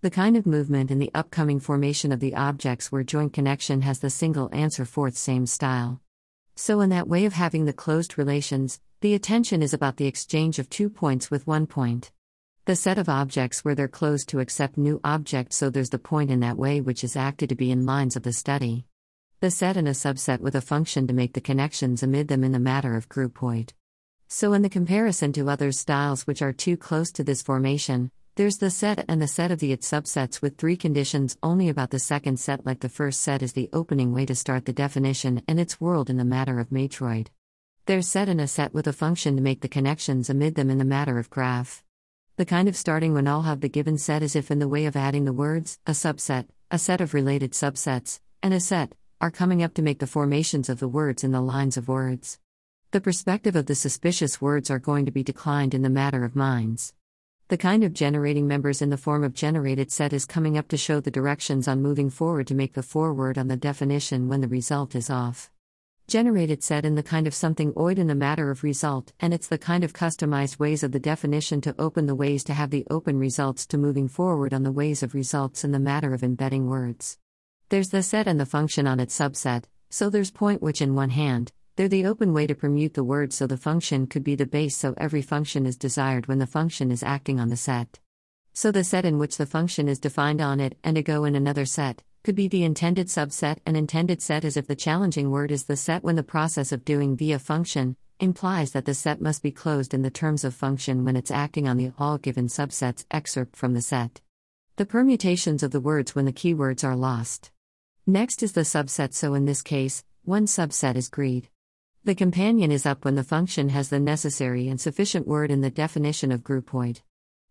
The 0.00 0.10
kind 0.10 0.36
of 0.36 0.46
movement 0.46 0.92
in 0.92 1.00
the 1.00 1.10
upcoming 1.12 1.58
formation 1.58 2.12
of 2.12 2.20
the 2.20 2.36
objects 2.36 2.92
where 2.92 3.02
joint 3.02 3.32
connection 3.32 3.82
has 3.82 3.98
the 3.98 4.10
single 4.10 4.48
answer 4.52 4.84
fourth 4.84 5.16
same 5.16 5.44
style. 5.44 6.00
So, 6.54 6.80
in 6.82 6.90
that 6.90 7.08
way 7.08 7.24
of 7.24 7.32
having 7.32 7.64
the 7.64 7.72
closed 7.72 8.16
relations, 8.16 8.80
the 9.00 9.14
attention 9.14 9.60
is 9.60 9.74
about 9.74 9.96
the 9.96 10.06
exchange 10.06 10.60
of 10.60 10.70
two 10.70 10.88
points 10.88 11.32
with 11.32 11.48
one 11.48 11.66
point. 11.66 12.12
The 12.66 12.76
set 12.76 12.96
of 12.96 13.08
objects 13.08 13.64
where 13.64 13.74
they're 13.74 13.88
closed 13.88 14.28
to 14.28 14.38
accept 14.38 14.78
new 14.78 15.00
objects, 15.02 15.56
so 15.56 15.68
there's 15.68 15.90
the 15.90 15.98
point 15.98 16.30
in 16.30 16.38
that 16.40 16.56
way 16.56 16.80
which 16.80 17.02
is 17.02 17.16
acted 17.16 17.48
to 17.48 17.56
be 17.56 17.72
in 17.72 17.84
lines 17.84 18.14
of 18.14 18.22
the 18.22 18.32
study. 18.32 18.86
The 19.40 19.50
set 19.50 19.76
and 19.76 19.88
a 19.88 19.92
subset 19.92 20.38
with 20.38 20.54
a 20.54 20.60
function 20.60 21.08
to 21.08 21.12
make 21.12 21.32
the 21.32 21.40
connections 21.40 22.04
amid 22.04 22.28
them 22.28 22.44
in 22.44 22.52
the 22.52 22.60
matter 22.60 22.94
of 22.94 23.08
groupoid. 23.08 23.72
So, 24.28 24.52
in 24.52 24.62
the 24.62 24.70
comparison 24.70 25.32
to 25.32 25.50
other 25.50 25.72
styles 25.72 26.24
which 26.24 26.40
are 26.40 26.52
too 26.52 26.76
close 26.76 27.10
to 27.12 27.24
this 27.24 27.42
formation, 27.42 28.12
there's 28.38 28.58
the 28.58 28.70
set 28.70 29.04
and 29.08 29.20
the 29.20 29.26
set 29.26 29.50
of 29.50 29.58
the 29.58 29.72
it 29.72 29.80
subsets 29.80 30.40
with 30.40 30.56
three 30.56 30.76
conditions 30.76 31.36
only 31.42 31.68
about 31.68 31.90
the 31.90 31.98
second 31.98 32.38
set, 32.38 32.64
like 32.64 32.78
the 32.78 32.88
first 32.88 33.20
set 33.20 33.42
is 33.42 33.52
the 33.52 33.68
opening 33.72 34.14
way 34.14 34.24
to 34.24 34.32
start 34.32 34.64
the 34.64 34.72
definition 34.72 35.42
and 35.48 35.58
its 35.58 35.80
world 35.80 36.08
in 36.08 36.18
the 36.18 36.24
matter 36.24 36.60
of 36.60 36.70
matroid. 36.70 37.26
There's 37.86 38.06
set 38.06 38.28
and 38.28 38.40
a 38.40 38.46
set 38.46 38.72
with 38.72 38.86
a 38.86 38.92
function 38.92 39.34
to 39.34 39.42
make 39.42 39.60
the 39.60 39.66
connections 39.66 40.30
amid 40.30 40.54
them 40.54 40.70
in 40.70 40.78
the 40.78 40.84
matter 40.84 41.18
of 41.18 41.30
graph. 41.30 41.82
The 42.36 42.44
kind 42.44 42.68
of 42.68 42.76
starting 42.76 43.12
when 43.12 43.26
all 43.26 43.42
have 43.42 43.60
the 43.60 43.68
given 43.68 43.98
set 43.98 44.22
is 44.22 44.36
if 44.36 44.52
in 44.52 44.60
the 44.60 44.68
way 44.68 44.86
of 44.86 44.94
adding 44.94 45.24
the 45.24 45.32
words, 45.32 45.80
a 45.84 45.90
subset, 45.90 46.46
a 46.70 46.78
set 46.78 47.00
of 47.00 47.14
related 47.14 47.54
subsets, 47.54 48.20
and 48.40 48.54
a 48.54 48.60
set, 48.60 48.92
are 49.20 49.32
coming 49.32 49.64
up 49.64 49.74
to 49.74 49.82
make 49.82 49.98
the 49.98 50.06
formations 50.06 50.68
of 50.68 50.78
the 50.78 50.86
words 50.86 51.24
in 51.24 51.32
the 51.32 51.40
lines 51.40 51.76
of 51.76 51.88
words. 51.88 52.38
The 52.92 53.00
perspective 53.00 53.56
of 53.56 53.66
the 53.66 53.74
suspicious 53.74 54.40
words 54.40 54.70
are 54.70 54.78
going 54.78 55.06
to 55.06 55.10
be 55.10 55.24
declined 55.24 55.74
in 55.74 55.82
the 55.82 55.90
matter 55.90 56.22
of 56.22 56.36
minds. 56.36 56.92
The 57.48 57.56
kind 57.56 57.82
of 57.82 57.94
generating 57.94 58.46
members 58.46 58.82
in 58.82 58.90
the 58.90 58.98
form 58.98 59.24
of 59.24 59.32
generated 59.32 59.90
set 59.90 60.12
is 60.12 60.26
coming 60.26 60.58
up 60.58 60.68
to 60.68 60.76
show 60.76 61.00
the 61.00 61.10
directions 61.10 61.66
on 61.66 61.80
moving 61.80 62.10
forward 62.10 62.46
to 62.48 62.54
make 62.54 62.74
the 62.74 62.82
forward 62.82 63.38
on 63.38 63.48
the 63.48 63.56
definition 63.56 64.28
when 64.28 64.42
the 64.42 64.48
result 64.48 64.94
is 64.94 65.08
off. 65.08 65.50
Generated 66.08 66.62
set 66.62 66.84
in 66.84 66.94
the 66.94 67.02
kind 67.02 67.26
of 67.26 67.32
something 67.32 67.72
oid 67.72 67.96
in 67.96 68.06
the 68.06 68.14
matter 68.14 68.50
of 68.50 68.62
result, 68.62 69.14
and 69.18 69.32
it's 69.32 69.48
the 69.48 69.56
kind 69.56 69.82
of 69.82 69.94
customized 69.94 70.58
ways 70.58 70.82
of 70.82 70.92
the 70.92 71.00
definition 71.00 71.62
to 71.62 71.74
open 71.78 72.04
the 72.04 72.14
ways 72.14 72.44
to 72.44 72.52
have 72.52 72.68
the 72.68 72.86
open 72.90 73.18
results 73.18 73.66
to 73.68 73.78
moving 73.78 74.08
forward 74.08 74.52
on 74.52 74.62
the 74.62 74.70
ways 74.70 75.02
of 75.02 75.14
results 75.14 75.64
in 75.64 75.72
the 75.72 75.78
matter 75.78 76.12
of 76.12 76.22
embedding 76.22 76.68
words. 76.68 77.16
There's 77.70 77.88
the 77.88 78.02
set 78.02 78.28
and 78.28 78.38
the 78.38 78.44
function 78.44 78.86
on 78.86 79.00
its 79.00 79.18
subset, 79.18 79.64
so 79.88 80.10
there's 80.10 80.30
point 80.30 80.60
which 80.60 80.82
in 80.82 80.94
one 80.94 81.10
hand, 81.10 81.52
they're 81.78 81.86
the 81.86 82.06
open 82.06 82.32
way 82.32 82.44
to 82.44 82.56
permute 82.56 82.94
the 82.94 83.04
word 83.04 83.32
so 83.32 83.46
the 83.46 83.56
function 83.56 84.08
could 84.08 84.24
be 84.24 84.34
the 84.34 84.44
base 84.44 84.76
so 84.76 84.94
every 84.96 85.22
function 85.22 85.64
is 85.64 85.76
desired 85.76 86.26
when 86.26 86.40
the 86.40 86.46
function 86.46 86.90
is 86.90 87.04
acting 87.04 87.38
on 87.38 87.50
the 87.50 87.56
set. 87.56 88.00
So 88.52 88.72
the 88.72 88.82
set 88.82 89.04
in 89.04 89.16
which 89.16 89.36
the 89.36 89.46
function 89.46 89.88
is 89.88 90.00
defined 90.00 90.40
on 90.40 90.58
it 90.58 90.76
and 90.82 90.98
a 90.98 91.02
go 91.02 91.22
in 91.22 91.36
another 91.36 91.64
set 91.64 92.02
could 92.24 92.34
be 92.34 92.48
the 92.48 92.64
intended 92.64 93.06
subset 93.06 93.58
and 93.64 93.76
intended 93.76 94.20
set 94.20 94.44
as 94.44 94.56
if 94.56 94.66
the 94.66 94.74
challenging 94.74 95.30
word 95.30 95.52
is 95.52 95.66
the 95.66 95.76
set 95.76 96.02
when 96.02 96.16
the 96.16 96.24
process 96.24 96.72
of 96.72 96.84
doing 96.84 97.16
via 97.16 97.38
function 97.38 97.96
implies 98.18 98.72
that 98.72 98.84
the 98.84 98.92
set 98.92 99.20
must 99.20 99.40
be 99.40 99.52
closed 99.52 99.94
in 99.94 100.02
the 100.02 100.10
terms 100.10 100.42
of 100.42 100.56
function 100.56 101.04
when 101.04 101.14
it's 101.14 101.30
acting 101.30 101.68
on 101.68 101.76
the 101.76 101.92
all 101.96 102.18
given 102.18 102.48
subsets 102.48 103.04
excerpt 103.12 103.54
from 103.54 103.74
the 103.74 103.82
set. 103.82 104.20
The 104.74 104.84
permutations 104.84 105.62
of 105.62 105.70
the 105.70 105.80
words 105.80 106.16
when 106.16 106.24
the 106.24 106.32
keywords 106.32 106.82
are 106.82 106.96
lost. 106.96 107.52
Next 108.04 108.42
is 108.42 108.50
the 108.50 108.62
subset 108.62 109.14
so 109.14 109.34
in 109.34 109.44
this 109.44 109.62
case, 109.62 110.02
one 110.24 110.46
subset 110.46 110.96
is 110.96 111.08
greed. 111.08 111.48
The 112.08 112.14
companion 112.14 112.72
is 112.72 112.86
up 112.86 113.04
when 113.04 113.16
the 113.16 113.22
function 113.22 113.68
has 113.68 113.90
the 113.90 114.00
necessary 114.00 114.66
and 114.66 114.80
sufficient 114.80 115.28
word 115.28 115.50
in 115.50 115.60
the 115.60 115.68
definition 115.68 116.32
of 116.32 116.42
groupoid. 116.42 117.02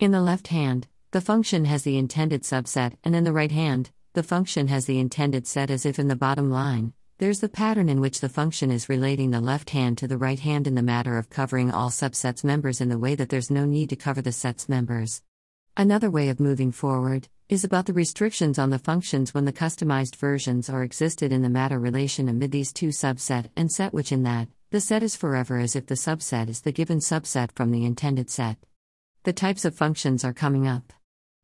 In 0.00 0.10
the 0.10 0.20
left 0.20 0.48
hand, 0.48 0.88
the 1.12 1.20
function 1.20 1.66
has 1.66 1.84
the 1.84 1.96
intended 1.96 2.42
subset, 2.42 2.94
and 3.04 3.14
in 3.14 3.22
the 3.22 3.32
right 3.32 3.52
hand, 3.52 3.92
the 4.14 4.24
function 4.24 4.66
has 4.66 4.86
the 4.86 4.98
intended 4.98 5.46
set 5.46 5.70
as 5.70 5.86
if 5.86 6.00
in 6.00 6.08
the 6.08 6.16
bottom 6.16 6.50
line. 6.50 6.94
There's 7.18 7.38
the 7.38 7.48
pattern 7.48 7.88
in 7.88 8.00
which 8.00 8.18
the 8.18 8.28
function 8.28 8.72
is 8.72 8.88
relating 8.88 9.30
the 9.30 9.40
left 9.40 9.70
hand 9.70 9.98
to 9.98 10.08
the 10.08 10.18
right 10.18 10.40
hand 10.40 10.66
in 10.66 10.74
the 10.74 10.82
matter 10.82 11.16
of 11.16 11.30
covering 11.30 11.70
all 11.70 11.90
subsets 11.90 12.42
members 12.42 12.80
in 12.80 12.88
the 12.88 12.98
way 12.98 13.14
that 13.14 13.28
there's 13.28 13.52
no 13.52 13.64
need 13.64 13.88
to 13.90 13.94
cover 13.94 14.20
the 14.20 14.32
set's 14.32 14.68
members. 14.68 15.22
Another 15.76 16.10
way 16.10 16.28
of 16.28 16.40
moving 16.40 16.72
forward 16.72 17.28
is 17.48 17.64
about 17.64 17.86
the 17.86 17.92
restrictions 17.92 18.58
on 18.58 18.70
the 18.70 18.78
functions 18.78 19.32
when 19.32 19.44
the 19.44 19.52
customized 19.52 20.16
versions 20.16 20.68
are 20.68 20.82
existed 20.82 21.32
in 21.32 21.42
the 21.42 21.48
matter 21.48 21.78
relation 21.78 22.28
amid 22.28 22.50
these 22.50 22.72
two 22.72 22.88
subset 22.88 23.50
and 23.56 23.70
set 23.70 23.94
which 23.94 24.12
in 24.12 24.24
that 24.24 24.48
the 24.70 24.80
set 24.80 25.02
is 25.02 25.16
forever 25.16 25.58
as 25.58 25.74
if 25.74 25.86
the 25.86 25.94
subset 25.94 26.48
is 26.48 26.60
the 26.60 26.70
given 26.70 26.98
subset 26.98 27.50
from 27.52 27.70
the 27.70 27.84
intended 27.84 28.30
set. 28.30 28.56
The 29.24 29.32
types 29.32 29.64
of 29.64 29.74
functions 29.74 30.24
are 30.24 30.32
coming 30.32 30.66
up. 30.66 30.92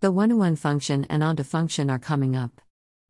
The 0.00 0.12
one-to-one 0.12 0.56
function 0.56 1.04
and 1.08 1.22
onto 1.22 1.42
function 1.42 1.90
are 1.90 1.98
coming 1.98 2.36
up. 2.36 2.60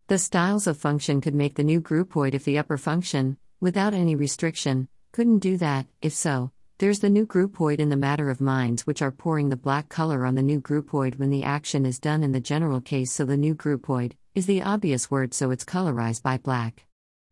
The 0.07 0.19
styles 0.19 0.67
of 0.67 0.79
function 0.79 1.21
could 1.21 1.35
make 1.35 1.57
the 1.57 1.65
new 1.65 1.83
groupoid 1.83 2.33
if 2.33 2.45
the 2.45 2.59
upper 2.59 2.79
function, 2.79 3.37
without 3.61 3.93
any 3.93 4.15
restriction, 4.15 4.89
couldn't 5.13 5.41
do 5.41 5.59
that, 5.59 5.87
if 6.01 6.15
so, 6.15 6.53
there's 6.78 7.00
the 7.00 7.11
new 7.11 7.27
groupoid 7.27 7.81
in 7.81 7.89
the 7.89 7.97
matter 7.97 8.31
of 8.31 8.41
minds 8.41 8.87
which 8.87 9.03
are 9.03 9.11
pouring 9.11 9.49
the 9.49 9.56
black 9.56 9.89
color 9.89 10.25
on 10.25 10.37
the 10.37 10.43
new 10.43 10.61
groupoid 10.61 11.19
when 11.19 11.28
the 11.28 11.43
action 11.43 11.84
is 11.84 11.99
done 11.99 12.22
in 12.22 12.31
the 12.31 12.41
general 12.41 12.81
case, 12.81 13.11
so 13.11 13.25
the 13.25 13.37
new 13.37 13.53
groupoid 13.53 14.12
is 14.37 14.47
the 14.47 14.62
obvious 14.62 15.11
word, 15.11 15.34
so 15.34 15.50
it's 15.50 15.65
colorized 15.65 16.22
by 16.22 16.38
black. 16.38 16.87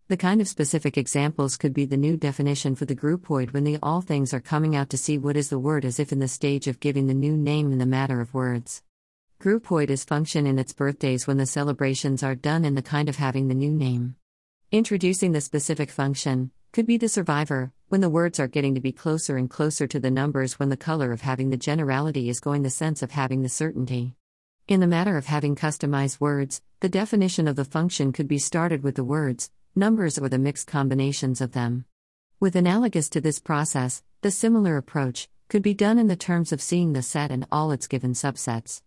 The 0.08 0.16
kind 0.16 0.40
of 0.40 0.48
specific 0.48 0.98
examples 0.98 1.56
could 1.56 1.72
be 1.72 1.84
the 1.84 1.96
new 1.96 2.16
definition 2.16 2.74
for 2.74 2.86
the 2.86 2.96
groupoid 2.96 3.52
when 3.52 3.62
the 3.62 3.78
all 3.84 4.00
things 4.00 4.34
are 4.34 4.40
coming 4.40 4.74
out 4.74 4.90
to 4.90 4.98
see 4.98 5.16
what 5.16 5.36
is 5.36 5.48
the 5.48 5.60
word 5.60 5.84
as 5.84 6.00
if 6.00 6.10
in 6.10 6.18
the 6.18 6.26
stage 6.26 6.66
of 6.66 6.80
giving 6.80 7.06
the 7.06 7.14
new 7.14 7.36
name 7.36 7.70
in 7.70 7.78
the 7.78 7.86
matter 7.86 8.20
of 8.20 8.34
words. 8.34 8.82
Groupoid 9.40 9.90
is 9.90 10.02
function 10.02 10.44
in 10.44 10.58
its 10.58 10.72
birthdays 10.72 11.28
when 11.28 11.36
the 11.36 11.46
celebrations 11.46 12.24
are 12.24 12.34
done 12.34 12.64
in 12.64 12.74
the 12.74 12.82
kind 12.82 13.08
of 13.08 13.14
having 13.14 13.46
the 13.46 13.54
new 13.54 13.70
name. 13.70 14.16
Introducing 14.72 15.30
the 15.30 15.40
specific 15.40 15.90
function, 15.90 16.50
could 16.76 16.86
be 16.86 16.98
the 16.98 17.08
survivor, 17.08 17.72
when 17.88 18.02
the 18.02 18.10
words 18.10 18.38
are 18.38 18.46
getting 18.46 18.74
to 18.74 18.82
be 18.82 18.92
closer 18.92 19.38
and 19.38 19.48
closer 19.48 19.86
to 19.86 19.98
the 19.98 20.10
numbers 20.10 20.58
when 20.58 20.68
the 20.68 20.76
color 20.76 21.10
of 21.10 21.22
having 21.22 21.48
the 21.48 21.56
generality 21.56 22.28
is 22.28 22.38
going 22.38 22.62
the 22.62 22.68
sense 22.68 23.02
of 23.02 23.12
having 23.12 23.40
the 23.40 23.48
certainty. 23.48 24.14
In 24.68 24.80
the 24.80 24.86
matter 24.86 25.16
of 25.16 25.24
having 25.24 25.56
customized 25.56 26.20
words, 26.20 26.60
the 26.80 26.90
definition 26.90 27.48
of 27.48 27.56
the 27.56 27.64
function 27.64 28.12
could 28.12 28.28
be 28.28 28.36
started 28.36 28.82
with 28.82 28.96
the 28.96 29.04
words, 29.04 29.50
numbers, 29.74 30.18
or 30.18 30.28
the 30.28 30.38
mixed 30.38 30.66
combinations 30.66 31.40
of 31.40 31.52
them. 31.52 31.86
With 32.40 32.54
analogous 32.54 33.08
to 33.08 33.22
this 33.22 33.40
process, 33.40 34.02
the 34.20 34.30
similar 34.30 34.76
approach 34.76 35.30
could 35.48 35.62
be 35.62 35.72
done 35.72 35.98
in 35.98 36.08
the 36.08 36.14
terms 36.14 36.52
of 36.52 36.60
seeing 36.60 36.92
the 36.92 37.00
set 37.00 37.30
and 37.30 37.46
all 37.50 37.72
its 37.72 37.86
given 37.86 38.12
subsets. 38.12 38.82